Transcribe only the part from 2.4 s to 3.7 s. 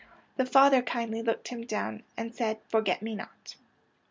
^ Forget me not.'